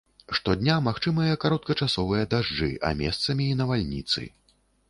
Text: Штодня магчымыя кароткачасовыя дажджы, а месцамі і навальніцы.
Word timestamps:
Штодня 0.35 0.77
магчымыя 0.87 1.35
кароткачасовыя 1.43 2.23
дажджы, 2.33 2.71
а 2.89 2.93
месцамі 3.05 3.43
і 3.53 3.59
навальніцы. 3.63 4.21